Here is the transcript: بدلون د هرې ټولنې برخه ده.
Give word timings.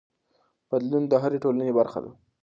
بدلون 0.69 1.03
د 1.07 1.13
هرې 1.23 1.37
ټولنې 1.43 1.73
برخه 1.79 1.99
ده. 2.03 2.11